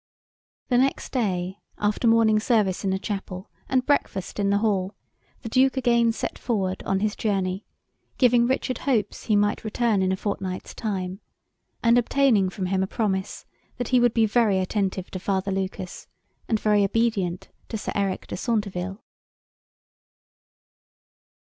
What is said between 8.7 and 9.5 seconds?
hopes he